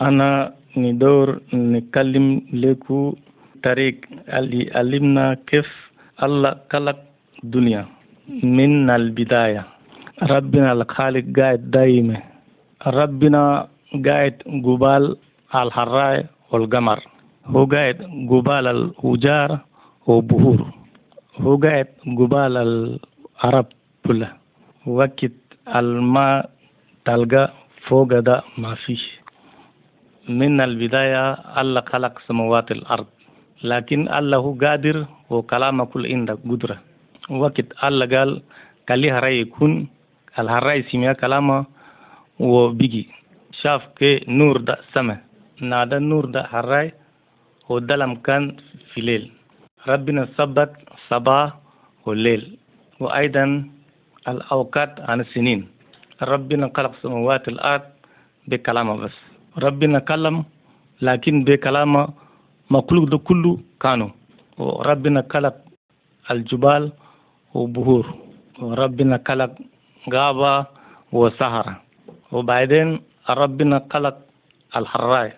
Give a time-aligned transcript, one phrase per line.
[0.00, 3.14] أنا ندور نتكلم لكم
[3.64, 3.96] طريق.
[4.28, 5.68] اللي علمنا كيف
[6.22, 6.98] الله خلق
[7.44, 7.86] الدنيا
[8.42, 9.64] من البداية.
[10.22, 12.22] ربنا الخالق قاعد دايما.
[12.86, 13.68] ربنا
[14.06, 15.16] قاعد قبال
[15.54, 17.00] الحراء والقمر.
[17.46, 17.96] هو قاعد
[18.30, 19.58] قبال الوجار
[20.06, 20.60] وبهور.
[21.40, 21.88] هو قاعد
[22.18, 23.66] قبال العرب
[24.06, 24.36] كلها.
[24.86, 25.32] وقت
[25.76, 26.50] الماء
[27.04, 27.52] تلقى
[27.88, 29.15] فوق ده ما فيش.
[30.28, 33.06] من البداية الله خلق سماوات الأرض.
[33.62, 36.78] لكن الله هو قادر وكلامه كل عنده قدرة.
[37.30, 38.42] وقت الله قال
[38.88, 39.88] كلي هرأي يكون
[40.38, 41.64] الهراي سمع كلامه
[42.40, 43.08] وبيجي.
[43.62, 45.16] شاف كي نور ده سما.
[45.60, 46.92] نادى النور ده هرأي
[47.68, 48.56] ودلم كان
[48.94, 49.30] في ليل.
[49.88, 50.72] ربنا ثبت
[51.08, 51.52] صباح
[52.06, 52.56] والليل
[53.00, 53.70] وأيضا
[54.28, 55.68] الأوقات عن السنين.
[56.22, 57.82] ربنا خلق سماوات الأرض
[58.48, 59.35] بكلامه بس.
[59.58, 60.44] ربنا كلم
[61.02, 62.08] لكن بكلامه
[62.70, 64.08] مخلوق ده كله كانوا.
[64.58, 65.54] وربنا خلق
[66.30, 66.92] الجبال
[67.54, 68.06] وبهور.
[68.58, 69.52] وربنا خلق
[70.12, 70.66] غابة
[71.12, 71.74] وصحراء.
[72.32, 74.16] وبعدين ربنا خلق
[74.76, 75.36] الحراء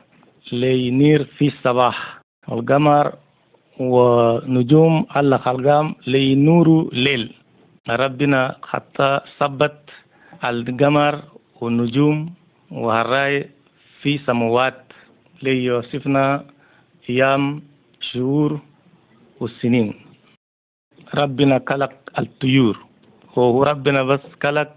[0.53, 2.19] لينير في الصباح.
[2.49, 3.13] والقمر
[3.81, 7.35] ونجوم الله خلقام لينور ليل.
[7.89, 9.79] ربنا حتى ثبت
[10.45, 11.15] القمر
[11.61, 12.17] والنجوم
[12.71, 13.49] وهراي
[14.03, 14.93] في سموات
[15.43, 16.45] ليوصفنا
[17.11, 17.63] أيام
[18.01, 18.61] شهور
[19.41, 19.95] والسنين.
[21.15, 22.79] ربنا خلق الطيور
[23.37, 24.69] وهو ربنا بس خلق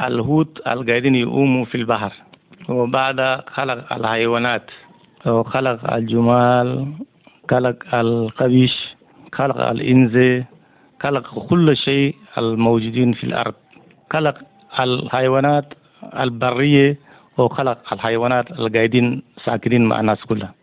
[0.00, 2.12] الهوت القاعدين يقوموا في البحر.
[2.68, 4.70] وبعد خلق الحيوانات
[5.26, 6.92] وخلق الجمال
[7.50, 8.76] خلق القبيش
[9.32, 10.44] خلق الإنز
[11.00, 13.54] خلق كل شيء الموجودين في الأرض.
[14.12, 14.38] خلق
[14.80, 15.74] الحيوانات
[16.18, 16.98] البرية
[17.38, 20.54] وخلق الحيوانات القاعدين ساكنين مع الناس كلها.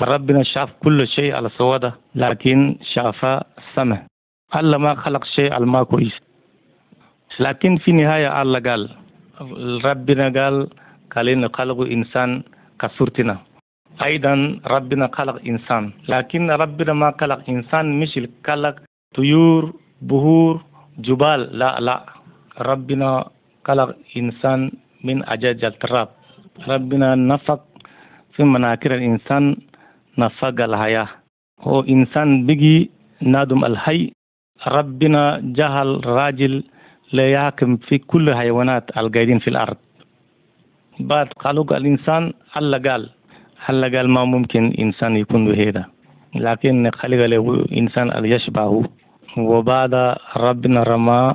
[0.00, 3.24] ربنا شاف كل شيء على سوادة لكن شاف
[3.58, 4.04] السماء
[4.56, 6.16] الله ما خلق شيء ما كويس.
[7.40, 8.82] لكن في نهاية الله قال
[9.84, 10.68] ربنا قال
[11.16, 12.42] قالين خلقوا إنسان
[12.80, 13.36] كصورتنا
[14.04, 18.76] أيضا ربنا خلق إنسان لكن ربنا ما خلق إنسان مش خلق
[19.16, 19.72] طيور
[20.02, 20.64] بهور
[20.98, 21.58] جبال.
[21.58, 22.04] لا لا.
[22.60, 23.08] ربنا
[23.64, 24.72] خلق إنسان
[25.04, 26.08] من أجاج التراب.
[26.68, 27.60] ربنا نفق
[28.36, 29.56] في مناكير الإنسان
[30.18, 31.08] نفق الحياة.
[31.60, 32.90] هو إنسان بيجي
[33.20, 34.12] نادم الحي
[34.66, 36.64] ربنا جهل راجل
[37.12, 39.76] لا يحكم في كل الحيوانات القاعدين في الأرض.
[41.00, 43.10] بعد خلق الإنسان الله قال
[43.70, 45.84] الله قال ما ممكن إنسان يكون بهذا.
[46.34, 48.84] لكن خلق له إنسان يشبهه.
[49.36, 49.94] وبعد
[50.36, 51.34] ربنا رمى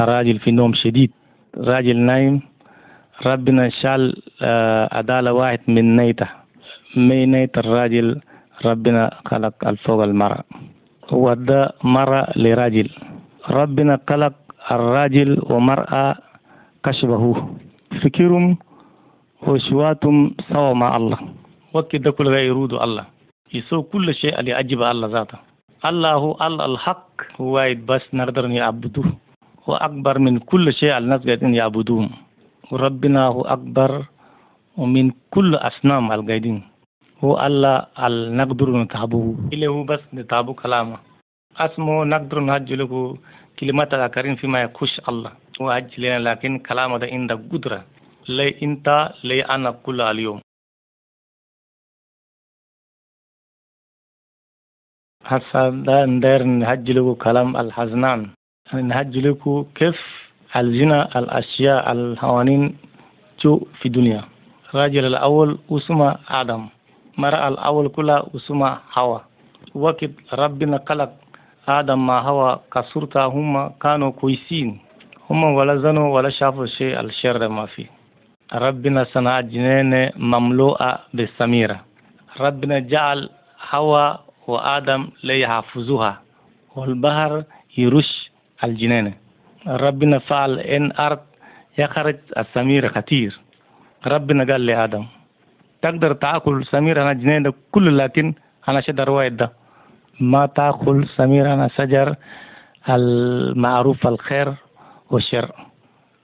[0.00, 1.10] راجل في نوم شديد.
[1.56, 2.40] راجل نايم
[3.26, 4.22] ربنا شال
[4.92, 6.28] عدالة واحد من نيتة.
[6.96, 8.20] من نيت الراجل
[8.64, 10.44] ربنا خلق الفوق المرأة.
[11.12, 12.88] وده مرأة لراجل
[13.50, 14.32] ربنا خلق
[14.70, 16.16] الراجل ومرأة
[16.84, 17.24] كشبه
[18.02, 18.56] فكرهم
[19.42, 21.18] وشواتهم سوا مع الله.
[21.74, 23.04] وكذا كل يرود الله.
[23.54, 25.38] يسوي كل شيء اللي أجب الله ذاته.
[25.86, 27.12] الله هو الله الحق.
[27.40, 29.02] هو بس نقدر نعبده
[29.68, 32.10] هو أكبر من كل شيء الناس قاعدين يعبدوهم
[32.72, 34.06] وربنا هو أكبر
[34.80, 36.58] ومن كل أصنام القاعدين
[37.24, 37.86] هو الله
[38.40, 39.36] نقدر نتعبه.
[39.52, 40.98] إليه هو بس نتعبه كلامه.
[41.56, 43.18] اسمه نقدر نهج له
[43.58, 45.32] كلمات الآخرين فيما يخش الله.
[45.60, 47.84] هو هج لنا لكن كلامه ده عندك قدرة.
[48.28, 50.40] لي أنت لي أنا كل اليوم.
[55.24, 58.30] هسا ده ندير نهج له كلام الحزنان.
[58.74, 60.21] نهج له كيف
[60.56, 62.76] الزنا الأشياء الهوانين
[63.40, 64.24] جو في الدنيا
[64.74, 66.68] الرجل الأول اسمه آدم.
[67.18, 69.24] مرأة الأول كلها اسمها حواء.
[69.74, 71.10] وقت ربنا خلق
[71.68, 74.78] آدم ما هو كسرتا هم كانوا كويسين.
[75.30, 77.86] هم ولا زنوا ولا شافوا شيء الشر ما فيه
[78.52, 81.80] ربنا صنع جنين مملوءة بالسميرة.
[82.40, 86.22] ربنا جعل حواء وآدم ليحفظوها.
[86.76, 87.44] والبحر
[87.78, 88.30] يرش
[88.64, 89.21] الجنين.
[89.66, 91.18] ربنا فعل إن أرض
[91.78, 93.40] يخرج السمير كثير
[94.06, 95.06] ربنا قال لآدم
[95.82, 98.34] تقدر تأكل سمير أنا جنين كل لكن
[98.68, 99.52] أنا شدر واحد ده.
[100.20, 102.14] ما تأكل سمير أنا شجر
[102.88, 104.54] المعروف الخير
[105.10, 105.52] والشر.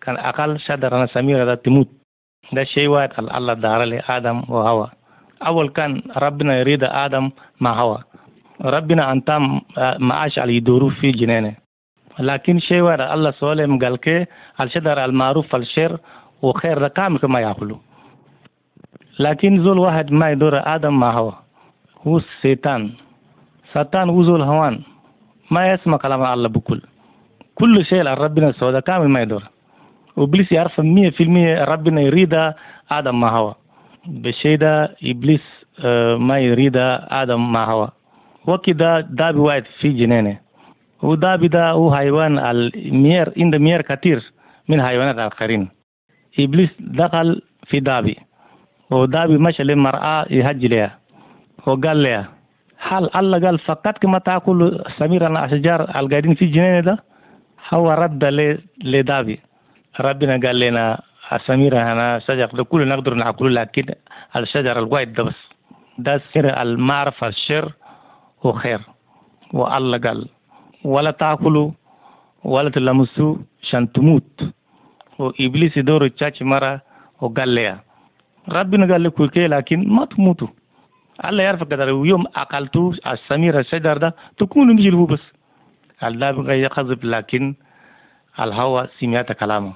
[0.00, 1.88] كان أقل شدر أنا سمير ده تموت.
[2.52, 4.90] ده شيء واحد الله دار لآدم وهوى.
[5.46, 7.31] أول كان ربنا يريد آدم
[7.61, 7.99] مع هوى.
[8.61, 9.38] ربنا أنت
[9.99, 11.55] معاش على يدورو في جنينة.
[12.19, 14.26] لكن شيء واحد الله سؤال قال كي
[14.61, 15.99] الشجر المعروف الشر
[16.43, 17.76] وخير ده كامل كما يأكلوا.
[19.20, 21.32] لكن زول واحد ما يدور آدم ما هو
[22.06, 22.91] هو الشيطان
[23.73, 24.81] ساتان هو زول هوان.
[25.50, 26.81] ما يسمع كلام الله بكل.
[27.55, 29.43] كل شيء ربنا سوى كامل ما يدور.
[30.17, 32.53] وإبليس يعرف مية في المية ربنا يريد
[32.91, 33.55] آدم ما هو.
[34.06, 35.43] بالشيء ده إبليس
[35.85, 36.76] آه، ما يريد
[37.11, 37.88] آدم ما هو.
[38.47, 40.48] وكده دابي واحد في جنينة.
[41.03, 44.33] ودابي ده هو حيوان المير عند مير كثير
[44.69, 45.69] من حيوانات الآخرين
[46.39, 48.17] إبليس دخل في دابي
[48.91, 50.99] ودابي مشى للمرأة يهج لها
[51.67, 52.29] وقال لها
[52.79, 57.05] هل الله قال فقط كما تأكل سميرا الأشجار القاعدين في الجنينة ده؟
[57.75, 58.25] هو رد
[58.85, 59.41] لدابي
[60.00, 61.00] ربنا قال لنا
[61.33, 63.85] السميرة هنا شجر ده كله نقدر نأكله لكن
[64.37, 65.41] الشجر الواحد ده بس.
[65.99, 67.73] ده سر المعرفة الشر
[68.45, 68.81] وخير.
[69.53, 70.29] والله قال
[70.88, 71.70] ولا تأكلوا
[72.44, 74.32] ولا تلمسوا عشان تموت
[75.19, 76.81] وإبليس يدور تشاتش مرة
[77.20, 77.85] وقال لها
[78.49, 80.49] ربنا قال لك كي لكن ما تموتوا.
[81.25, 85.25] الله يعرف قدر يوم أكلتوا السميرة الشجر ده تكونوا نجلبوا بس.
[86.02, 87.55] الداب يقذف لكن
[88.40, 89.73] الهوى سمعت كلامه.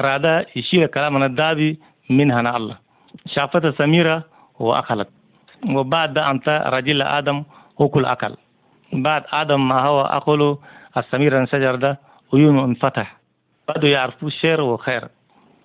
[0.00, 2.76] رادا يشير كلامنا الدابي منها الله.
[3.34, 4.22] شافت سميرة
[4.60, 5.08] وأكلت.
[5.68, 7.42] وبعد أنت رجل آدم
[7.78, 8.34] وكل أكل.
[8.92, 10.56] بعد آدم ما هو أكل
[10.96, 12.00] السميرة الشجر ده
[12.32, 13.16] ويوم انفتح.
[13.68, 15.08] بدوا يعرفوا شر وخير.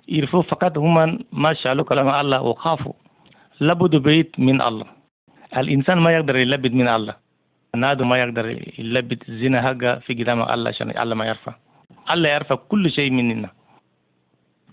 [0.08, 2.94] يعرفوا فقط هم ما شالوا كلام الله وخافوا.
[3.60, 4.86] لابد بيت من الله.
[5.58, 7.16] الإنسان ما يقدر يلبد من الله.
[7.76, 8.46] نادو ما يقدر
[8.80, 11.54] يلبد زنا حقا في قدام الله عشان الله ما يرفع.
[12.12, 13.50] الله يرفع كل شيء مننا.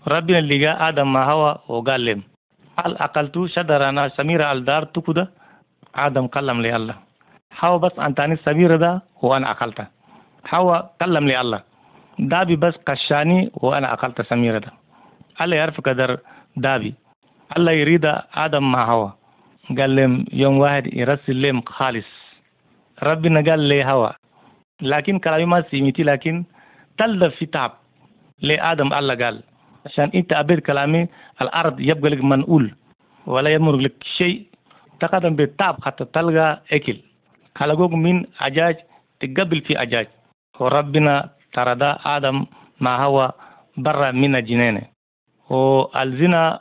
[0.07, 2.23] ربنا اللي جاء آدم ما هو وقال لهم.
[2.79, 5.27] هل أكلتوا شجرة أنا سميرة الدار تكودا
[5.95, 7.08] آدم كلم لي الله.
[7.63, 9.87] هو بس أنتاني سميرة ده وأنا أكلتها
[10.53, 11.63] هو كلم لي الله.
[12.19, 14.71] دابي بس قشاني وأنا أكلت سميرة ده.
[15.41, 16.19] الله يعرف قدر
[16.57, 16.93] دابي.
[17.57, 19.11] الله يريد آدم ما هو
[19.77, 22.07] قال لهم يوم واحد يرسل لهم خالص.
[23.03, 24.09] ربنا قال لي هوا
[24.81, 26.43] لكن كلامي ما سمعتي لكن
[26.97, 27.71] تلد في تعب.
[28.41, 29.43] لآدم الله قال؟
[29.85, 31.07] عشان إنت أبيت كلامي
[31.41, 32.75] الأرض يبقى لك منقول
[33.25, 34.47] ولا يمر لك شيء.
[34.99, 36.97] تقدم بالتعب حتى تلقى أكل.
[37.59, 38.75] خلقوك من أجاج
[39.19, 40.07] تقبل في أجاج.
[40.59, 41.75] وربنا ترى
[42.15, 42.45] آدم
[42.79, 43.31] ما هو
[43.77, 44.81] برا من الجنين
[45.49, 46.59] وألزنا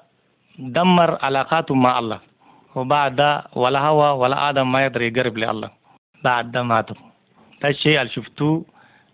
[0.58, 2.20] دمر علاقاته مع الله.
[2.74, 3.18] وبعد
[3.54, 5.70] ولا هو ولا آدم ما يقدر يقرب لله.
[6.24, 6.96] بعد ماتوا
[7.62, 8.64] ده الشيء اللي شفتوه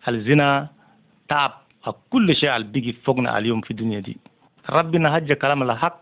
[0.09, 0.69] الزنا
[1.29, 1.53] تعب.
[2.11, 4.17] كل شيء اللي بيجي فوقنا اليوم في الدنيا دي.
[4.71, 6.01] ربنا هج كلام الحق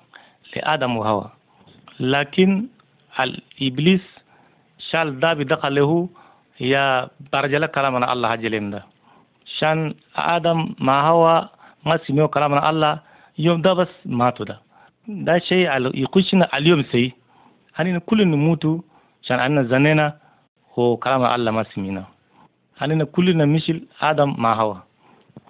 [0.56, 1.31] لآدم وهوى
[2.00, 2.67] لكن
[3.20, 4.22] الإبليس
[4.90, 6.08] shal daabi daqa lehu
[6.58, 8.82] ya barajala kalamana allah ha
[9.58, 11.50] shan adam mahawa
[11.87, 13.02] ngasimeo kalamana allah
[13.37, 14.58] yom dabas matuda.
[15.08, 16.84] Da shay ikushina alyom
[17.73, 18.84] hanina kulina mutu
[19.23, 20.12] shan anina zanena
[20.76, 22.06] ho kalamana allah masimina
[22.81, 24.82] hanina kulina mishil adam mahawa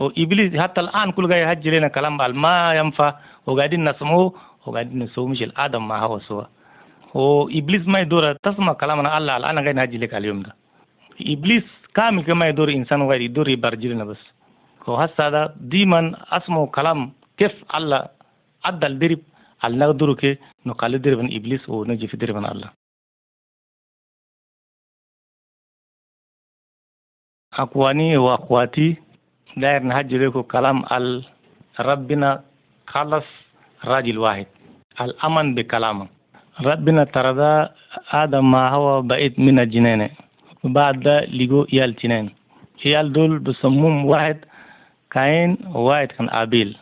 [0.00, 1.90] o iblis hatta al an kulgay ha jelena
[2.74, 4.32] yamfa ogadin nasmo
[4.66, 6.48] ogadin so adam mahawa sowa
[7.15, 10.53] هو سوا وإبليس ما يدور تسمع كلامنا الله الآن قاعد نهجر لك اليوم ده
[11.21, 11.63] إبليس
[11.95, 14.21] كامل كما يدور إنسان غير يدور يبرجلنا بس
[14.87, 16.01] وهسا هذا ديما
[16.37, 16.99] أسمع كلام
[17.37, 18.07] كيف الله
[18.65, 19.19] أدى الدرب
[19.63, 22.69] على نقدر كي نقال درب إبليس ونجي في درب الله
[27.53, 28.95] أخواني وأخواتي
[29.57, 31.25] داير نهج لكم كلام ال
[31.79, 32.43] ربنا
[32.87, 33.25] خلص
[33.85, 34.47] راجل واحد
[35.01, 36.07] الأمن بكلامه
[36.60, 37.68] ربنا ترى
[38.10, 40.08] آدم ما هو بعيد من الجنين.
[40.64, 42.30] بعد ده لقوا إيال تنين
[42.86, 44.38] إيال دول بسموم واحد
[45.10, 46.76] كاين وواحد كان أبيل.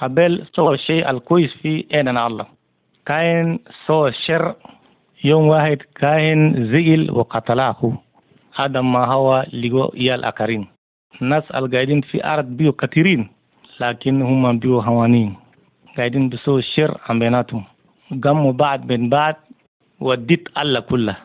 [0.00, 2.46] أبيل سوى الشيء الكويس في أين الله.
[3.06, 4.54] كاين سوى الشر
[5.24, 7.98] يوم واحد كاين زئل وقتله
[8.58, 10.66] آدم ما هو لقوا إيال أكرين.
[11.22, 13.28] الناس القاعدين في أرض بيو كثيرين
[13.80, 15.36] لكن هم بيو هوانين.
[15.96, 17.64] قاعدين بسوء الشر عن بيناتهم.
[18.24, 19.36] قاموا بعد بين بعد
[20.00, 21.16] وديت الله كله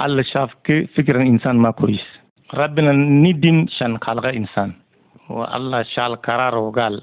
[0.00, 0.50] الله شاف
[0.94, 2.06] فكر الإنسان ما كويس
[2.54, 4.72] ربنا ندم شان خلق إنسان
[5.30, 7.02] والله شال قرار وقال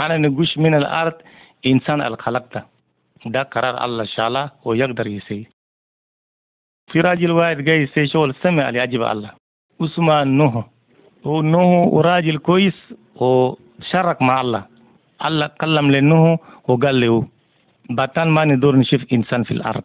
[0.00, 1.14] أنا نقوش من الأرض
[1.66, 2.62] إنسان الخلقته
[3.26, 5.46] ده قرار الله شاله ويقدر يسي
[6.92, 8.06] في راجل واحد جاي يسي
[8.42, 9.30] سمع لأجب الله
[9.80, 10.64] اسمه نوح
[11.24, 12.78] ونوح راجل كويس
[13.16, 14.62] وشارك مع الله
[15.24, 16.38] الله كلم لنوح
[16.68, 17.26] وقال له
[17.88, 19.82] بطان ما ندور نشوف إنسان في الأرض.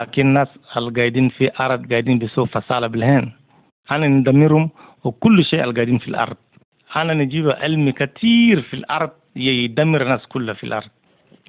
[0.00, 3.32] لكن الناس القاعدين في الأرض قاعدين بسوء فصالة بالهين
[3.90, 4.70] أنا ندمرهم
[5.04, 6.36] وكل شيء القاعدين في الأرض.
[6.96, 10.90] أنا نجيب علم كثير في الأرض يدمر الناس كلها في الأرض.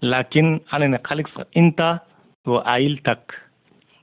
[0.04, 2.00] لكن أنا نخلق أنت
[2.46, 3.34] وعائلتك.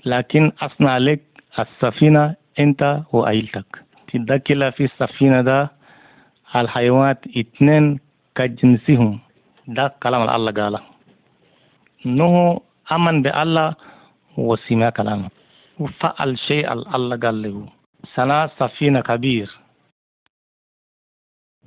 [0.05, 1.21] لكن أصنع لك
[1.59, 3.67] السفينة أنت وعائلتك.
[4.13, 5.71] تدخل في السفينة ده
[6.57, 8.01] الحيوانات اتنين
[8.37, 9.19] كجنسهم
[9.69, 10.94] ده كلام الله قاله
[12.07, 12.59] نوح
[12.93, 13.75] أمن بالله
[14.37, 15.31] وسمع كلامه.
[15.81, 17.69] وفعل شيء الله قال له.
[18.15, 19.49] سنا سفينة كبير.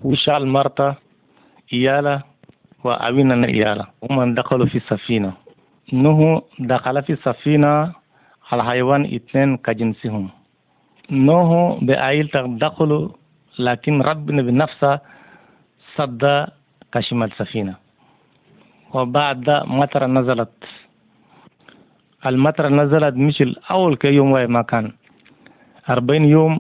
[0.04, 0.96] وشال مرتا
[1.74, 2.22] إيالا
[2.84, 3.86] وأبينا إيالا.
[4.02, 5.34] ومن دخلوا في السفينة.
[5.94, 7.94] نوح دخل في السفينة
[8.54, 10.30] الحيوان اثنين كجنسهم.
[11.12, 13.10] نوح بعائلته دخلوا
[13.60, 15.00] لكن ربنا بنفسه
[15.96, 16.48] صد
[16.94, 17.87] كشم السفينة.
[18.94, 20.54] وبعد مطر نزلت.
[22.26, 24.92] المطر نزلت مش الأول كيوم ما كان.
[25.90, 26.60] أربعين يوم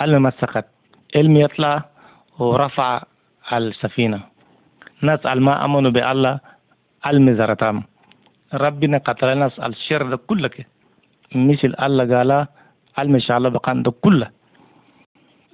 [0.00, 0.66] المسكت
[1.16, 1.84] علم يطلع
[2.38, 3.02] ورفع
[3.52, 4.20] السفينة.
[5.02, 6.40] ناس ما أمنوا بالله
[7.06, 7.82] المزرتام
[8.54, 10.50] ربنا قتل ناس الشر ده كله
[11.34, 12.46] مش الله قال
[12.98, 14.28] المش الله بقان ده كله.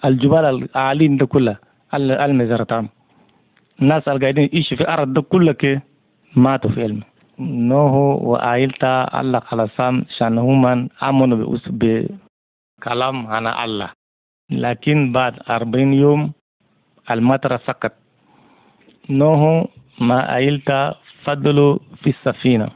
[0.04, 0.44] الجبال
[0.74, 1.56] العالين ده كله
[1.94, 2.88] المزرتام
[3.82, 5.82] الناس القاعدين يعيشوا في الأرض ده كله
[6.36, 7.02] ماتوا في علم
[7.38, 7.92] نوح
[8.24, 13.90] وعائلته الله خلصهم شانهم آمنوا بكلام عن الله.
[14.50, 16.32] لكن بعد أربعين يوم
[17.10, 17.92] المطر سقط.
[19.10, 19.66] نوح
[20.00, 20.92] مع عائلته
[21.24, 22.68] فضلوا في السفينة.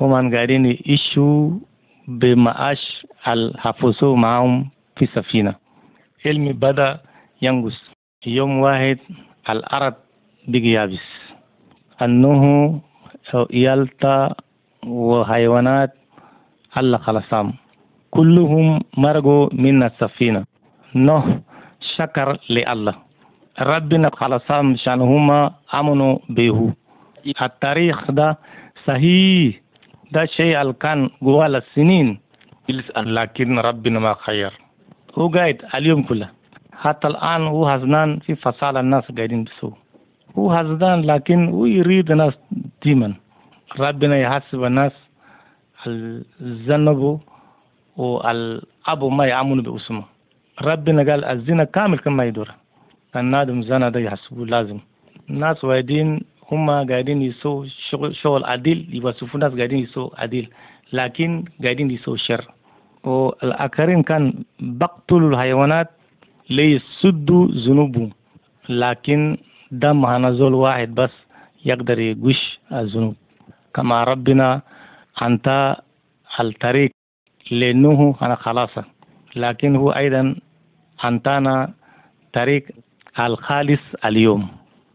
[0.00, 1.50] هم قاعدين يعيشوا
[2.08, 5.54] بمعاش الحفظوا معهم في السفينة.
[6.26, 7.00] علم بدأ
[7.42, 7.90] ينقص.
[8.26, 8.98] يوم واحد
[9.50, 9.94] الأرض
[10.52, 11.06] بقي يابس
[12.02, 12.74] النوح
[13.50, 14.34] يلتا
[14.86, 15.92] وحيوانات
[16.78, 17.48] الله خلصهم
[18.10, 20.44] كلهم مرقوا من السفينة
[20.94, 21.24] نوح
[21.96, 22.94] شكر لله
[23.60, 25.40] ربنا خلصهم عشان هما
[25.74, 26.72] آمنوا به
[27.42, 28.38] التاريخ ده
[28.86, 29.60] صحيح
[30.12, 32.18] ده شيء اللي كان جوال السنين
[32.96, 34.52] لكن ربنا ما خير
[35.18, 36.28] هو قاعد اليوم كله
[36.72, 39.72] حتى الآن هو هزنان في فصال الناس قاعدين بسوء
[40.37, 42.33] هو هزدان لكن هو يريد الناس
[42.83, 43.13] ديما
[43.79, 44.91] ربنا يحسب الناس
[46.41, 47.19] الذنب
[47.97, 50.03] والأبو ما يعملوا باسمه
[50.61, 52.49] ربنا قال الزنا كامل كما يدور
[53.13, 54.79] كان نادم زنا ده يحسبوه لازم
[55.29, 60.49] الناس وايدين هم قاعدين يسووا شغل, شغل عديل يوصفوا ناس قاعدين يسووا عديل
[60.93, 62.43] لكن قاعدين يسووا شر
[63.03, 65.89] والآخرين كان بقتلوا الحيوانات
[66.49, 68.09] ليسدوا ذنوبهم
[68.69, 69.37] لكن
[69.70, 71.10] دم هنزول واحد بس
[71.64, 73.14] يقدر يقش الذنوب.
[73.74, 74.62] كما ربنا
[75.22, 75.76] أنت
[76.40, 76.90] الطريق
[77.50, 78.84] لنوح أنا خلاصة
[79.36, 80.36] لكن هو أيضا
[81.04, 81.74] أنتنا
[82.32, 82.66] طريق
[83.20, 84.48] الخالص اليوم.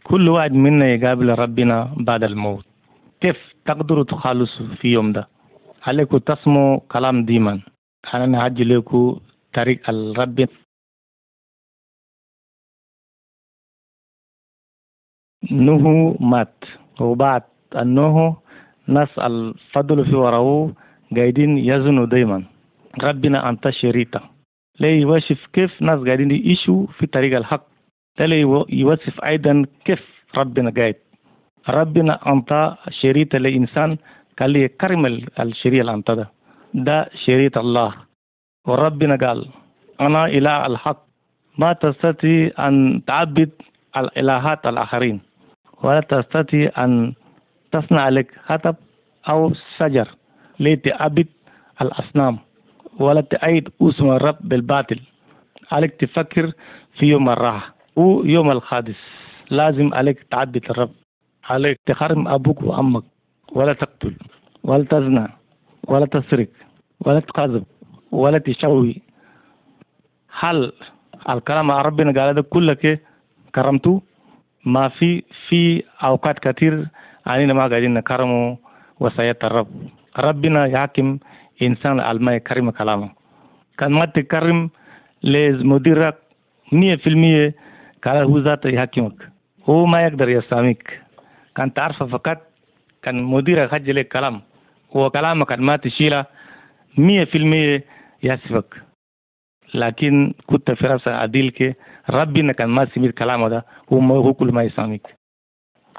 [0.03, 2.65] كل واحد منا يقابل ربنا بعد الموت.
[3.21, 5.27] كيف تقدروا تخلصوا في يوم ده؟
[5.83, 7.59] عليكم تسمعوا كلام ديما.
[8.13, 9.19] أنا نهج لكم
[9.53, 10.47] طريق الرب.
[15.51, 16.63] نوح مات.
[16.99, 17.43] وبعد
[17.75, 18.35] النوح
[18.87, 20.71] ناس الفضل في وراه
[21.15, 22.43] قاعدين يزنوا دايما.
[23.03, 24.21] ربنا أنت شريطة
[24.79, 27.63] ليه يوصف كيف ناس قاعدين يعيشوا في طريق الحق.
[28.19, 28.25] ده
[28.69, 30.03] يوصف أيضا كيف
[30.37, 30.95] ربنا قاعد.
[31.69, 33.97] ربنا أنت شريطة لإنسان
[34.39, 35.05] قال كرم
[35.39, 36.27] الشريعة أنت ده.
[36.73, 37.93] ده شريط الله.
[38.67, 39.45] وربنا قال
[40.01, 41.05] أنا إله الحق.
[41.57, 43.49] ما تستطيع أن تعبد
[43.97, 45.19] الإلهات الآخرين.
[45.83, 47.13] ولا تستطيع أن
[47.71, 48.75] تصنع لك خطب
[49.29, 50.07] أو شجر
[50.59, 51.27] لتعبد
[51.81, 52.37] الأصنام
[52.99, 54.99] ولا تأيد اسم الرب بالباطل.
[55.71, 56.51] عليك تفكر
[56.97, 57.75] في يوم الراحة.
[57.95, 59.01] ويوم الخادس.
[59.49, 60.91] لازم عليك تعبد الرب.
[61.43, 63.03] عليك تحرم أبوك وأمك.
[63.51, 64.15] ولا تقتل.
[64.63, 65.27] ولا تزنى.
[65.87, 66.47] ولا تسرق.
[66.99, 67.63] ولا تكذب
[68.11, 69.01] ولا تشوي.
[70.39, 70.71] هل
[71.29, 72.99] الكلام ربنا قال هذا كله
[73.55, 74.01] كرمته؟
[74.65, 76.87] ما في في أوقات كثير
[77.27, 78.57] أنا ما قاعدين نكرمه
[78.99, 79.67] وصايا الرب.
[80.17, 81.19] ربنا يحكم
[81.61, 83.09] إنسان الماء يكرم كلامه.
[83.77, 84.69] كان ما تكرم
[85.23, 86.17] لمديرك
[86.71, 87.55] مية في المية
[88.03, 89.29] قال هو ذاته يحكمك.
[89.69, 91.01] هو ما يقدر يساميك
[91.55, 92.37] كان تعرف فقط
[93.03, 94.41] كان مديرك خج لك كلام.
[94.91, 96.25] وكلامك كان ما تشيله
[96.97, 97.83] مية في المية
[98.23, 98.81] يصفك
[99.75, 101.73] لكن كنت في رأس عديل كي
[102.09, 105.07] ربنا كان ما سميت كلامه ده هو ما هو كل ما يساميك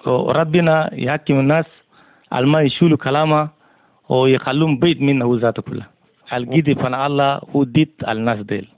[0.06, 1.66] وربنا يحكم الناس
[2.32, 3.48] الما يشيلوا كلامه
[4.08, 5.86] ويخلون بيت منه ذاته كله.
[6.32, 8.68] الجدي فانا الله هو ديت الناس ديل.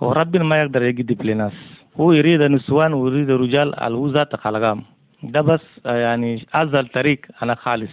[0.00, 1.52] وربنا ما يقدر يجدب لناس
[2.00, 4.82] هو يريد نسوان ويريد رجال هو ذات خلقام
[5.22, 7.90] ده بس يعني هذا الطريق أنا خالص.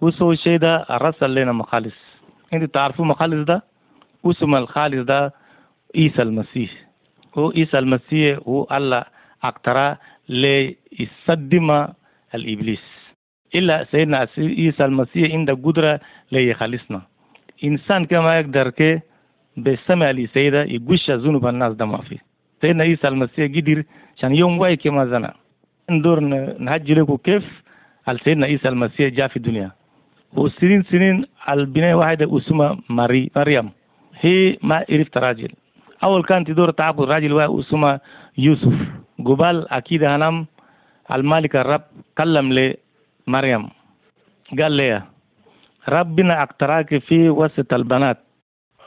[0.00, 1.94] وسو الشيء ده رسل لنا مخالص.
[2.52, 3.62] أنتوا تعرفوا مخالص ده؟
[4.26, 5.32] اسم الخالص ده
[5.94, 6.70] عيسى المسيح
[7.38, 9.04] هو عيسى المسيح هو الله
[9.44, 9.96] اقترى
[10.28, 11.86] ليصدم
[12.34, 12.84] الإبليس
[13.54, 16.00] إلا سيدنا عيسى المسيح عند قدرة
[16.32, 17.02] ليخلصنا
[17.64, 19.00] إنسان كما يقدر كي
[19.56, 22.18] بسمع لسيدة يقش ذنوب الناس ده في
[22.62, 23.82] سيدنا عيسى المسيح قدر
[24.16, 25.34] عشان يوم واي كما زنا
[25.90, 26.20] ندور
[26.58, 27.44] نهج لكم كيف
[28.24, 29.70] سيدنا عيسى المسيح جاء في الدنيا
[30.36, 33.70] وسنين سنين البناء واحدة اسمها مريم
[34.20, 35.48] هي ما عرفت راجل
[36.04, 38.00] أول كان تدور تعبد راجل واحد اسمه
[38.38, 38.74] يوسف.
[39.24, 40.46] قبال أكيد هنام
[41.12, 41.82] الملك الرب
[42.18, 43.68] كلم لمريم
[44.58, 45.02] قال لي
[45.88, 48.18] ربنا أقتراك في وسط البنات.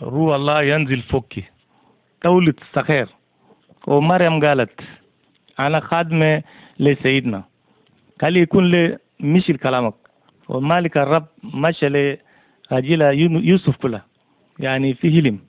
[0.01, 1.43] روح الله ينزل فوقي
[2.21, 3.07] تولد صغير
[3.87, 4.81] ومريم قالت
[5.59, 6.43] أنا خادمة
[6.79, 7.43] لسيدنا.
[8.21, 9.93] قال يكون لي مشي كلامك.
[10.49, 13.01] ومالك الرب مشى لرجل
[13.45, 14.01] يوسف كله.
[14.59, 15.39] يعني في هلم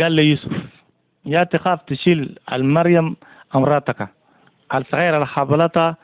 [0.00, 0.81] قال لي يوسف.
[1.26, 3.16] يا تخاف تشيل المريم
[3.54, 4.08] أمراتك.
[4.74, 5.96] الصغيرة الحبلتها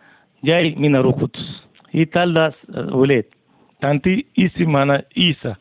[0.44, 3.24] جاي من القدس هي تلد ولاد
[3.80, 5.54] تنتي اسم أنا عيسى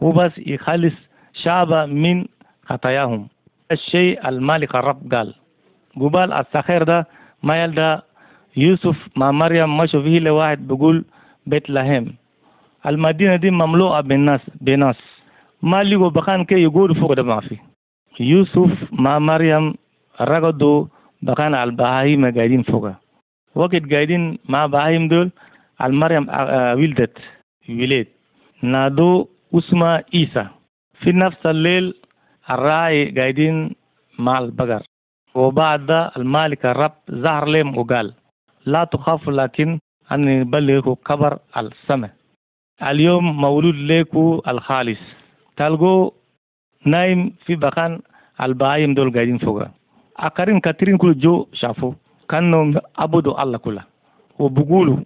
[0.00, 0.94] وبس يخلص
[1.42, 2.24] شعب من
[2.66, 3.28] خطاياهم.
[3.72, 5.34] الشيء المالك الرب قال.
[6.00, 7.06] قبال الصغير ده
[7.42, 7.98] ما يلدى
[8.56, 11.04] يوسف مع مريم مشوا فيه لواحد بيقول
[11.46, 12.06] بيت لحم
[12.86, 14.96] المدينة دي مملوءة بالناس بناس.
[15.62, 17.22] ما لقوا بخان كي يقول فوق ده
[18.20, 19.74] يوسف مع مريم
[20.20, 20.86] رقدوا
[21.22, 22.90] بخان البهايم قاعدين فوق
[23.54, 25.30] وقت قاعدين مع بهايم دول
[25.82, 26.28] المريم
[26.78, 27.18] ولدت
[27.68, 28.06] ولد
[28.62, 30.46] نادوا أسمة عيسى
[31.00, 31.94] في نفس الليل
[32.50, 33.74] الراعي قاعدين
[34.18, 34.82] مع البقر.
[35.34, 38.14] وبعد المالك الرب ظهر لهم وقال
[38.66, 39.78] لا تخافوا لكن
[40.12, 42.10] أن يبلغكم خبر السماء.
[42.82, 45.00] اليوم مولود لكم الخالص.
[45.56, 46.10] تلقوا
[46.84, 48.00] نايم في بخان
[48.40, 49.62] البهايم دول قاعدين فوق
[50.16, 51.92] آخرين كثيرين كل جو شافوا
[52.28, 53.84] كانوا عبدوا الله كله.
[54.38, 54.96] وبقولوا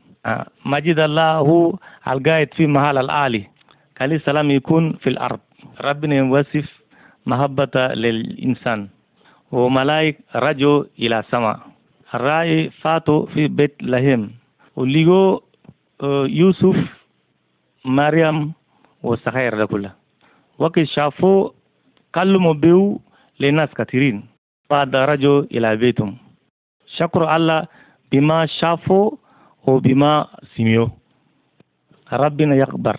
[0.66, 3.44] مجد الله هو القائد في محل العالي
[4.00, 5.40] قال السلام يكون في الأرض.
[5.80, 6.66] ربنا يوصف
[7.26, 8.88] محبة للإنسان.
[9.52, 11.58] وملائك رجوا إلى السماء.
[12.14, 14.30] الرأي فاتوا في بيت لهم
[14.76, 15.40] ولقوا
[16.26, 16.76] يوسف
[17.84, 18.52] مريم
[19.02, 19.92] وسخير ده كله.
[20.58, 21.50] وقت شافوا
[22.16, 23.00] كلموا بيو
[23.40, 24.24] لناس كثيرين.
[24.70, 26.16] بعد رجعوا إلى بيتهم.
[26.96, 27.66] شكروا الله
[28.12, 29.10] بما شافوا
[29.66, 30.26] وبما
[30.56, 30.88] سمعوا.
[32.12, 32.96] ربنا يخبر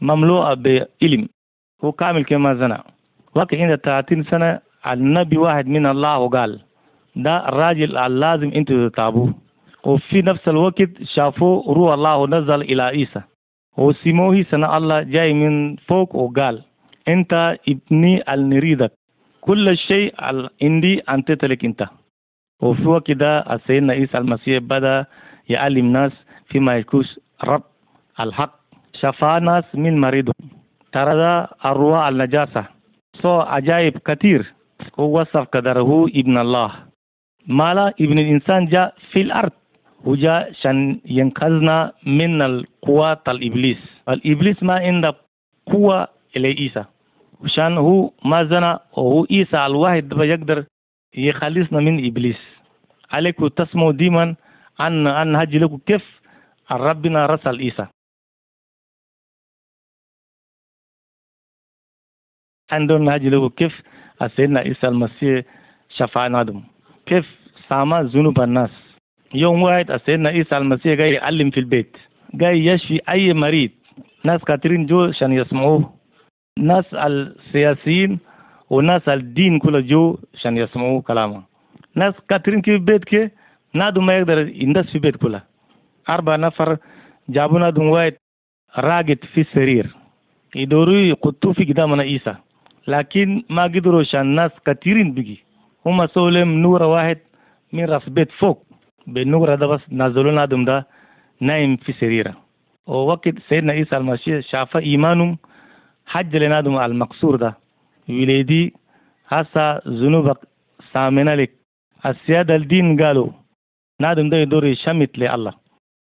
[0.00, 1.28] مملوء بعلم.
[1.84, 2.84] هو كامل كما زنا
[3.34, 6.60] وقت عند 30 سنة النبي واحد من الله وقال
[7.16, 9.34] ده الراجل اللازم أنتوا تتابوه
[9.84, 13.22] وفي نفس الوقت شافوا روح الله نزل إلى عيسى.
[13.76, 16.62] وسموه سنة الله جاي من فوق وقال
[17.08, 18.92] أنت ابني النريدك.
[19.40, 20.14] كل شيء
[20.62, 21.88] عندي أنت تلك أنت.
[22.62, 25.06] وفي وقت ده سيدنا عيسى المسيح بدأ
[25.48, 26.12] يعلم ناس
[26.48, 27.62] فيما يكوش رب
[28.20, 28.54] الحق.
[28.94, 30.48] شفى ناس من مريضهم
[30.92, 32.64] ترى الروح النجاسة.
[33.22, 34.54] سو عجائب كثير.
[34.98, 36.70] ووصف قدره ابن الله.
[37.46, 39.52] مالا ابن الإنسان جاء في الأرض.
[40.04, 43.82] وجاء عشان ينقذنا من القوة الإبليس.
[44.08, 45.14] الإبليس ما عنده
[45.66, 46.84] قوة إلى عيسى.
[47.44, 50.64] عشان هو ما زنا وهو عيسى الواحد يقدر
[51.14, 52.40] يخلصنا من إبليس.
[53.10, 54.34] عليكم تسمعوا ديما
[54.80, 55.78] أن أن هجي لكم.
[55.86, 56.20] كيف
[56.70, 57.86] ربنا رسل عيسى
[62.72, 63.48] عندنا هجي لكم.
[63.48, 63.82] كيف
[64.36, 65.44] سيدنا عيسى المسيح
[65.88, 66.62] شفانا دم
[67.06, 67.26] كيف
[67.68, 68.70] سامع ذنوب الناس؟
[69.34, 71.96] يوم واحد سيدنا عيسى المسيح جاي يعلم في البيت.
[72.34, 73.70] جاي يشفي أي مريض.
[74.24, 75.94] ناس كثيرين جو عشان يسمعوه.
[76.58, 78.18] ناس السياسيين
[78.70, 81.42] وناس الدين كله جو عشان يسمعوا كلامه.
[81.94, 83.30] ناس كثيرين في البيت كي
[83.74, 85.42] نادو ما يقدر يندس في البيت كله.
[86.08, 86.76] أربع نفر
[87.28, 88.14] جابوا نادو واحد
[88.78, 89.86] راقد في السرير
[90.54, 92.34] يدوروا يقطوا في قدامنا عيسى
[92.88, 95.44] لكن ما قدروا عشان ناس كثيرين بيجي
[95.86, 97.18] هم سولم نور واحد
[97.72, 98.66] من راس بيت فوق.
[99.06, 100.86] بالنور ده بس نزلوا نادم ده
[101.40, 102.34] نايم في سريره.
[102.86, 105.38] ووقت سيدنا عيسى المسيح شاف إيمانهم
[106.06, 107.54] حج لنادم المقصور ده.
[108.08, 108.74] وليدي
[109.28, 110.38] هسا ذنوبك
[110.92, 111.50] سامنا لك
[112.06, 113.28] السيادة الدين قالوا
[114.00, 115.52] نادم ده يدور يشمت لله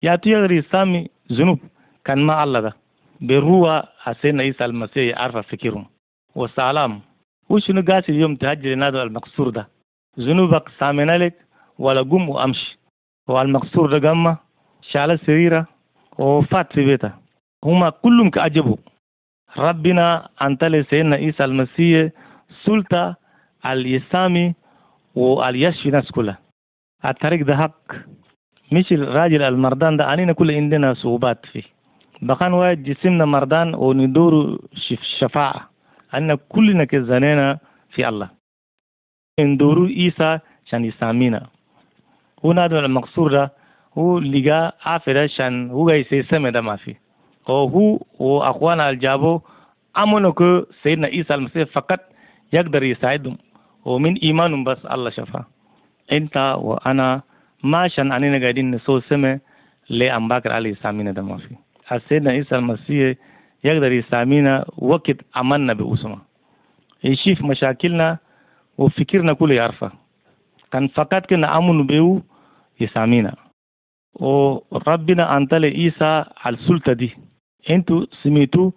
[0.03, 1.59] يا تيغري سامي ذنوب
[2.05, 2.73] كان ما الله ده.
[3.21, 3.83] بالروح
[4.23, 5.87] سيدنا عيسى المسيح عرف فكرهم
[6.35, 7.01] والسلام
[7.49, 9.69] وشنو قاسي اليوم تهجر لنادم المقصور ده.
[10.19, 11.35] ذنوبك سامنا لك
[11.79, 12.79] ولا قم وامشي
[13.29, 14.37] والمقصور ده قام
[14.91, 15.67] شال السريرة
[16.19, 17.13] وفات في بيته
[17.65, 18.77] هما كلهم كأجبوا
[19.59, 22.11] ربنا أنتلي سيدنا عيسى المسيح
[22.65, 23.17] سلطة
[23.67, 24.55] اليسامي
[25.15, 26.39] واليشفي ناس كلها.
[27.05, 27.93] الطريق ده حق.
[28.73, 31.63] مش الراجل المردان ده أنينا كل عندنا صعوبات فيه.
[32.23, 34.59] بقان واحد جسمنا مردان وندور
[35.19, 35.71] شفاعة.
[36.15, 37.59] أن كلنا كزنينا
[37.91, 38.29] في الله.
[39.41, 41.47] ندور إيسا عشان يسامينا.
[42.45, 43.53] هو نادم المقصور ده.
[43.99, 47.01] هو لقى عافية عشان هو يسمى ده ما فيه.
[47.49, 49.41] وهو وأخوانا الجابو
[49.99, 52.01] أمنوا كو سيدنا عيسى المسيح فقط
[52.53, 53.39] يقدر يساعدهم
[53.85, 55.45] ومن إيمانهم بس الله شفا.
[56.13, 57.23] أنت وأنا
[57.63, 59.39] ما عشان أننا قاعدين نسوي سمع
[59.91, 61.55] لأنباكر عليه سامينا ده ما في.
[62.31, 63.17] عيسى المسيح
[63.65, 66.19] يقدر يسامينا وقت أمنا بأسمه.
[67.05, 68.19] يشوف مشاكلنا
[68.79, 69.91] وفكرنا كله يعرفه.
[70.73, 72.23] كان فقط كنا أمن بيو
[72.81, 73.35] يسامينا.
[74.15, 77.17] وربنا أنتلي عيسى على السلطة دي.
[77.71, 78.71] أنتوا سميتوا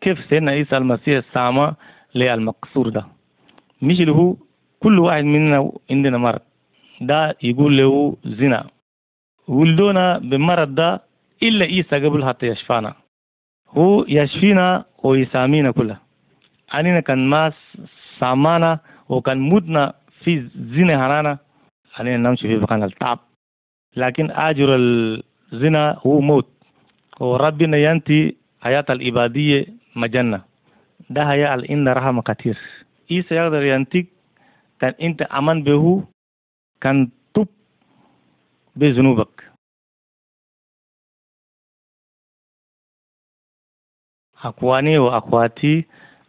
[0.00, 1.74] كيف سيدنا عيسى المسيح سامى
[2.14, 3.06] للمقصور ده.
[3.82, 4.36] مش هو
[4.80, 6.40] كل واحد مننا عندنا مرض.
[7.00, 8.66] ده يقول له زنا.
[9.48, 11.02] ولدونا بمرض ده
[11.42, 12.94] إلا عيسى قبل حتى يشفانا.
[13.68, 16.00] هو يشفينا ويسامينا كلها
[16.74, 17.52] أننا كان ما
[18.18, 18.78] سامانا
[19.08, 21.38] وكان مدنا في زنا هرانا
[22.00, 23.18] أننا نمشي في مكان التعب.
[23.96, 26.48] لكن أجر الزنا هو موت.
[27.22, 30.42] وربنا ينتي حياة الإبادية مجنة.
[31.10, 32.58] ده هي إن رحمة كثير.
[33.10, 34.06] إيسا يقدر ينتيك
[34.80, 36.04] كان أنت أمان به
[36.80, 37.48] كان تب
[38.76, 39.52] بذنوبك.
[44.44, 45.84] أخواني وأخواتي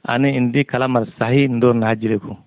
[0.09, 2.37] أنا عندي كلام الصحيح ندور نهج لكم.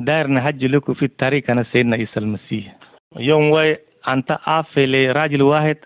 [0.00, 2.78] داير نهج لكم في التاريخ أنا سيدنا عيسى المسيح.
[3.16, 5.76] يوم واي أنت أفل راجل واحد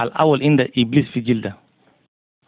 [0.00, 1.54] الأول عند إبليس في جلده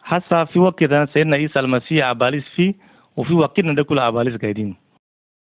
[0.09, 2.73] hasa في وقتنا سيدنا عيسى المسيح أباليس فيه
[3.17, 4.75] وفي وقتنا ده كل أباليس قاعدين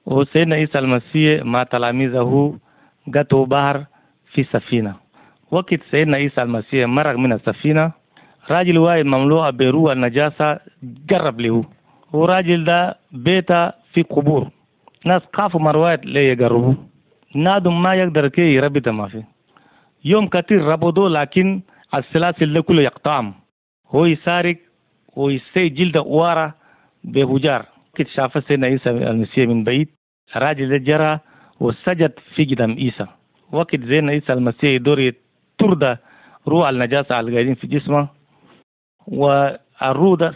[0.07, 2.59] وسيدنا عيسى المسيح مع تلاميذه
[3.15, 3.85] قطوا بحر
[4.33, 4.95] في سفينة
[5.51, 7.93] وقت سيدنا عيسى المسيح مرق من السفينة
[8.51, 11.65] راجل واحد مملوء بروح النجاسة جرب له
[12.13, 14.49] وراجل ده بيتا في قبور
[15.05, 16.75] ناس خافوا مرات ليه يقربوا
[17.35, 19.25] نادم ما يقدر كي يربي ما فيه
[20.05, 21.61] يوم كثير ربطوا لكن
[21.95, 23.35] السلاسل ده كله يقطعهم.
[23.89, 24.57] هو يسارق
[25.17, 26.53] ويسي جلد ورا
[27.05, 27.67] بهجار.
[27.95, 29.89] كده شاف سيدنا عيسى المسيح من بعيد.
[30.37, 31.21] الراجل ده جرى
[31.61, 33.07] وسجد في قدام عيسى.
[33.53, 35.13] وقت زين عيسى المسيح يدور
[35.59, 35.97] تردى
[36.49, 38.09] روح النجاسة اللي قاعدين في جسمه
[39.07, 40.35] والروح ده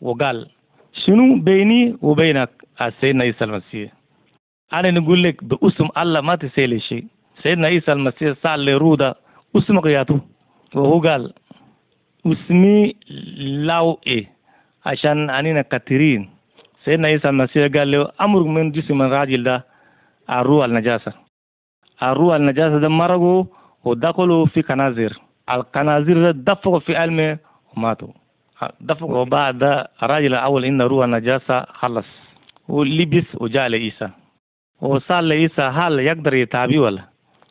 [0.00, 0.48] وقال
[0.92, 2.50] شنو بيني وبينك
[3.00, 3.92] سيدنا عيسى المسيح؟
[4.72, 7.04] أنا نقول لك باسم الله ما تسألي شيء.
[7.42, 9.12] سيدنا عيسى المسيح سأل لروح
[9.56, 10.18] اسمك ياتو
[10.74, 11.32] قال
[12.26, 12.94] اسمي
[13.66, 14.26] لو إيه
[14.86, 16.30] عشان أنينا كثيرين
[16.84, 19.64] سيدنا عيسى المسيح قال له أمر من جسم الراجل ده
[20.30, 21.12] الروح النجاسة.
[22.02, 23.44] الروح النجاسة ده مرقوا
[23.84, 25.18] ودخلوا في كنازير.
[25.50, 27.38] الكنازير ده دفقوا في علمه
[27.76, 28.08] وماتوا.
[28.80, 29.62] دفقوا وبعد
[30.02, 32.06] الراجل الأول إن روح النجاسة خلص.
[32.68, 34.08] ولبس وجاء لعيسى.
[34.80, 37.02] وسأل لعيسى هل يقدر يتابي ولا؟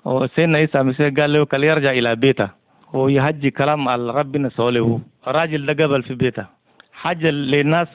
[0.06, 2.50] وسيدنا عيسى المسيح قال له كل يرجع إلى بيته.
[2.94, 6.46] ويهجي كلام على ربنا سوله الراجل ده قبل في بيته.
[6.94, 7.88] حاجة للناس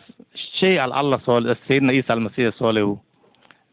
[0.58, 2.98] شيء على الله سوال سيدنا عيسى المسيح سوله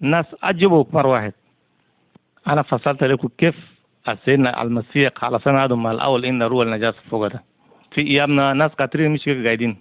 [0.02, 1.34] الناس أجبوا مرة واحد.
[2.48, 3.56] أنا فصلت لكم كيف
[4.26, 7.44] سيدنا المسيح على سنة هذا الأول إن روح النجاسة فوق ده.
[7.92, 9.78] في أيامنا ناس كثيرين مش قاعدين.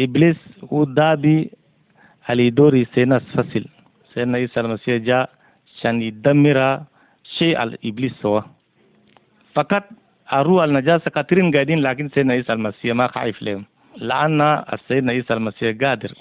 [0.00, 0.36] إبليس
[0.72, 1.50] هو دابي
[2.28, 3.64] على دوري سيدنا فصل.
[4.14, 5.30] سيدنا عيسى المسيح جاء
[5.76, 6.80] عشان يدمر
[7.38, 8.40] شيء على إبليس سوا
[9.54, 9.84] فقط
[10.32, 13.64] الروح النجاسة كثيرين قاعدين لكن سيدنا عيسى المسيح ما خايف لهم.
[13.96, 16.12] لأن سيدنا عيسى المسيح قادر.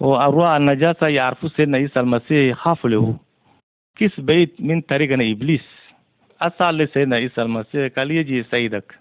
[0.00, 3.16] والروح النجاسة يعرفوا سيدنا عيسى المسيح يخافوا له.
[3.96, 5.66] كيس بعيد من طريقنا إبليس.
[6.40, 8.98] أسأل لسيدنا عيسى المسيح قال يجي سيدك.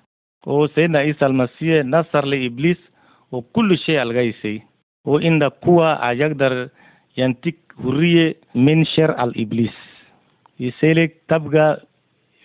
[0.48, 2.78] وسيدنا عيسى المسيح نصر لإبليس
[3.32, 4.62] وكل شيء الغيسي
[5.06, 6.70] وإن قوة يقدر
[7.18, 9.78] ينتك حرية من شر الإبليس.
[10.60, 11.86] يسألك تبقى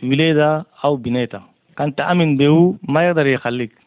[0.03, 1.54] ولادة أو بنيتة.
[1.77, 3.79] كان تأمن به ما يقدر يخليك.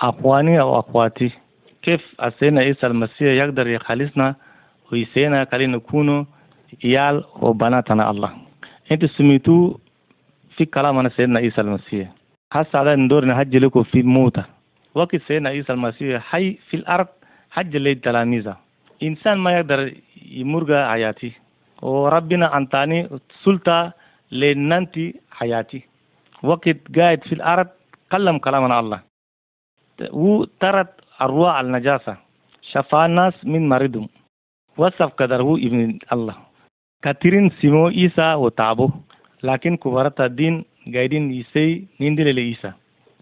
[0.00, 1.30] أخواني أو أخواتي
[1.82, 4.34] كيف أسينا عيسى المسيح يقدر يخلصنا
[4.92, 6.26] ويسينا كلي نكون
[6.84, 8.36] عيال وبناتنا الله؟
[8.92, 9.74] أنت سميتوا
[10.56, 12.12] في كلامنا سيدنا عيسى المسيح.
[12.52, 14.44] هسه على ندور نهج لكم في موتة.
[14.94, 17.06] وقت سيدنا عيسى المسيح حي في الأرض
[17.50, 18.52] حج للتلاميذ
[19.02, 21.32] إنسان ما يقدر يمرق حياتي
[21.82, 23.08] وربنا أنتاني
[23.44, 23.92] سلطة
[24.32, 25.82] لننتي حياتي.
[26.42, 27.68] وقت قاعد في الأرض
[28.12, 29.00] كلم كلام الله.
[30.12, 32.16] وترت أرواح النجاسة.
[32.62, 34.08] شفى الناس من مرضهم.
[34.76, 36.36] وصف قدره ابن الله.
[37.02, 38.90] كثيرين سمو إيسا وتعبو
[39.42, 40.64] لكن كبرت الدين
[40.94, 42.72] قاعدين يسي نندل لإيسا.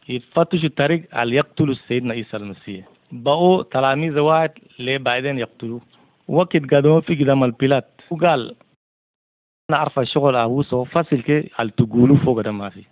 [0.08, 5.80] يفتش الطريق على يقتل سيدنا عيسى المسيح؟ بقوا تلاميذ واحد ليه بعدين يقتلوه.
[6.28, 8.54] وقت قدموا في قدام البلاد وقال
[9.70, 12.84] أنا أعرف الشغل أهوسه فصل كي على تقولوا فوق ده ما في.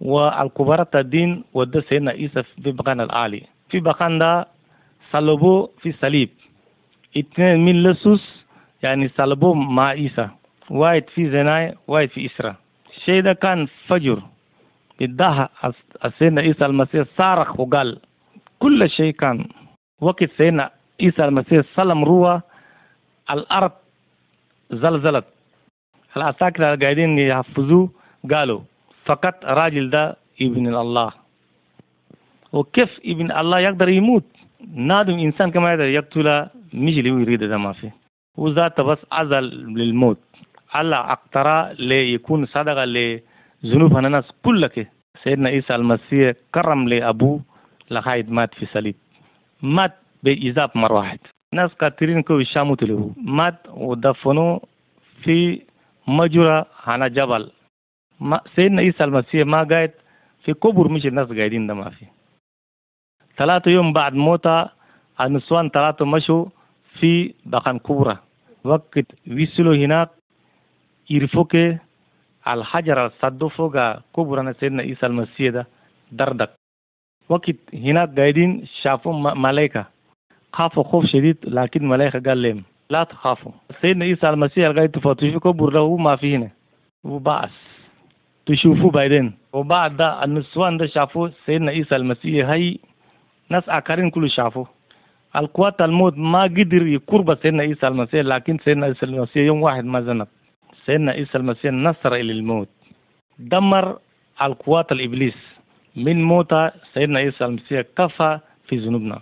[0.00, 3.42] والكبار الدين ودى سيدنا عيسى في بقان العالي.
[3.70, 4.46] في بقان ده
[5.10, 6.28] صلبوه في صليب.
[7.18, 8.44] اثنين من لصوص
[8.82, 10.28] يعني صلبوه مع عيسى.
[10.70, 12.56] واحد في زناي واحد في إسراء.
[12.96, 14.22] الشيء ده كان فجر.
[15.02, 15.48] اداها
[16.18, 17.98] سيدنا عيسى المسيح صارخ وقال
[18.58, 19.48] كل شيء كان.
[20.00, 20.70] وقت سيدنا
[21.00, 22.40] عيسى المسيح سلم روح
[23.30, 23.72] الأرض
[24.72, 25.24] زلزلت.
[26.16, 27.90] العساكر قاعدين يحفظوه.
[28.32, 28.60] قالوا
[29.04, 31.12] فقط راجل ده ابن الله.
[32.52, 34.24] وكيف ابن الله يقدر يموت؟
[34.74, 37.94] نادم إنسان كما يقدر يقتل مش اللي يريد ده ما فيه
[38.38, 39.44] وذات بس أزل
[39.78, 40.18] للموت.
[40.76, 44.86] الله أقترى ليكون صدقة لذنوب الناس كلها
[45.24, 47.40] سيدنا عيسى المسيح كرم لأبوه
[47.90, 48.94] لغاية مات في صليب
[49.62, 51.18] مات بإذاب مرة واحد
[51.52, 54.60] ناس كثيرين كو يشاموا له مات ودفنوه
[55.22, 55.62] في
[56.08, 57.50] مجرى على جبل.
[58.20, 59.92] ما سيدنا عيسى المسيح ما قاعد
[60.44, 62.06] في قبر مش الناس قاعدين ده ما في.
[63.36, 64.66] ثلاثة يوم بعد موته
[65.20, 66.44] النسوان ثلاثة مشوا
[67.00, 68.16] في بقان كبرى.
[68.64, 70.08] وقت وصلوا هناك
[71.10, 71.56] يرفوك
[72.48, 73.76] الحجر الصدو فوق
[74.60, 75.66] سيدنا عيسى المسيح ده
[76.12, 76.50] دردك.
[77.28, 79.91] وقت هناك قاعدين شافوا ملائكة.
[80.52, 85.70] خافوا خوف شديد لكن ملائكة قال لهم لا تخافوا سيدنا عيسى المسيح قاعد تفتشوا كبر
[85.72, 86.50] له ما في هنا.
[87.04, 87.50] وبعث.
[88.46, 89.32] تشوفوا بعدين.
[89.52, 92.76] وبعد ده النسوان ده شافوا سيدنا عيسى المسيح هي
[93.48, 94.64] ناس آخرين كله شافوا
[95.36, 100.00] القوات الموت ما قدر يقرب سيدنا عيسى المسيح لكن سيدنا عيسى المسيح يوم واحد ما
[100.00, 100.28] زنب
[100.86, 102.68] سيدنا عيسى المسيح نصر إلى الموت.
[103.38, 103.98] دمر
[104.42, 105.36] القوات الإبليس.
[105.96, 106.54] من موت
[106.94, 108.38] سيدنا عيسى المسيح كفى
[108.68, 109.20] في ذنوبنا.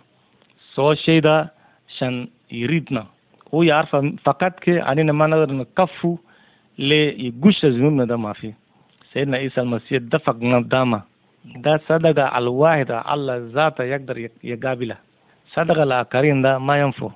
[0.79, 1.51] الشيء ده
[1.89, 3.05] عشان يريدنا
[3.53, 6.17] هو يعرف فقط كي أننا ما نقدر نكفو
[6.79, 8.53] ليقش ذنوبنا ده ما في
[9.13, 11.01] سيدنا عيسى المسيح دفق داما
[11.45, 14.97] ده صدقة الواحدة الله ذاته يقدر يقابلها
[15.53, 17.09] صدقة الآخرين ده ما ينفع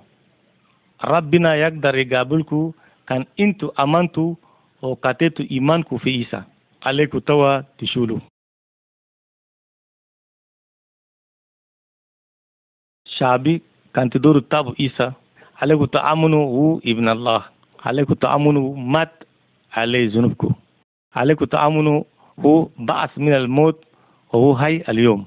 [1.06, 2.72] ربنا يقدر يقابلكم
[3.08, 4.36] كان انتوا امنتوا
[4.82, 6.42] وكاتيتوا ايمانكم في عيسى
[6.86, 8.20] عليكم توا تشولوا
[13.19, 13.63] شعبي
[13.95, 15.13] كان تدور تابو عيسى
[15.63, 15.99] عليكم
[16.35, 17.43] هو ابن الله.
[17.85, 19.13] عليكم تأمنوا مات
[19.73, 20.53] عليه ذنوبكم.
[21.15, 22.03] عليكم تأمنوا
[22.41, 23.85] هو بعث من الموت
[24.33, 25.27] وهو حي اليوم.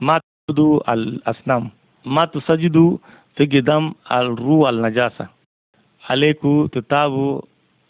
[0.00, 1.70] ما تعبدوا الأصنام.
[2.04, 2.98] ما تسجدوا
[3.36, 5.26] في قدام الروح النجاسة.
[6.10, 7.40] عليكم تتابعوا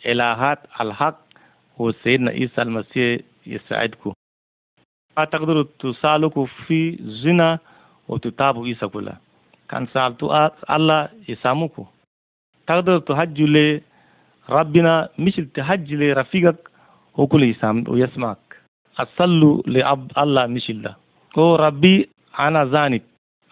[0.07, 1.19] إلهات الحق
[1.79, 4.13] وسيدنا عيسى المسيح يساعدكم.
[5.17, 7.59] ما تقدروا تسالكوا في زنا
[8.09, 9.21] وتتابعوا عيسى كلها
[9.69, 11.85] كان سألتوا الله يساموكوا
[12.67, 13.81] تقدروا تهجوا
[14.49, 16.57] لربنا مش تهج لرفيقك
[17.17, 18.39] هو كل يسام ويسمعك
[18.99, 20.95] أصلوا لأب الله مش الله
[21.39, 23.03] هو ربي أنا زانب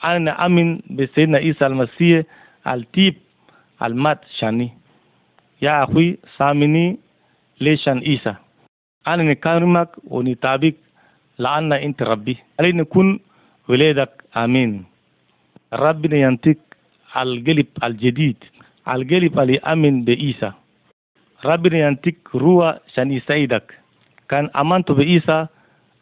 [0.05, 2.25] أنا أمن بسيدنا عيسى المسيح
[2.67, 3.15] التيب
[3.83, 4.69] المات شاني
[5.63, 6.99] يا أخوي سامني
[7.61, 8.35] ليشان عيسى
[9.09, 10.77] أنا نكرمك ونتابك
[11.39, 13.21] لأن أنت ربي علي نكون
[13.71, 14.85] ولادك آمين.
[15.73, 16.59] ربنا ينطق
[17.17, 18.39] القلب الجديد
[18.89, 20.53] القلب اللي أمن بعيسى.
[21.45, 23.67] ربنا ينطق روح عشان يساعدك.
[24.29, 25.47] كان أمنت بعيسى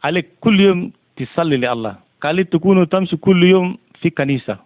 [0.03, 1.95] عليك كل يوم تصلي لله.
[2.21, 4.57] قال تكونوا تمشي كل يوم في كنيسة.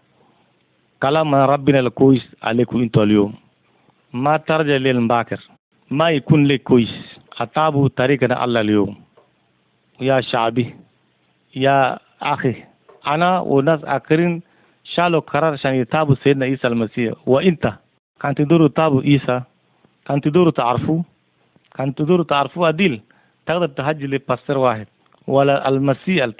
[1.04, 3.34] كلام ربنا الكويس عليكم أنتوا اليوم.
[4.14, 5.40] ما ترجع للباكر
[5.92, 7.20] ما يكون لك كويس.
[7.40, 8.96] أتابوا طريقنا الله اليوم.
[10.02, 10.76] يا شعبي
[11.56, 12.73] يا أخي.
[13.08, 14.42] أنا وناس آخرين
[14.84, 17.14] شالوا قرار عشان يتابوا سيدنا عيسى المسيح.
[17.26, 17.74] وأنت؟
[18.22, 19.42] كان تدوروا تابوا عيسى؟
[20.06, 21.02] كان تدوروا تعرفوا
[21.76, 23.02] كان تدوروا تعرفوا أديل
[23.46, 24.88] تقدر تهجي لباستر واحد
[25.28, 26.36] ولا المسيح اللي